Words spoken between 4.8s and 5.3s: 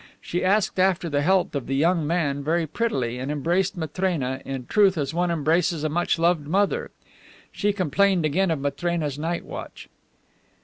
as one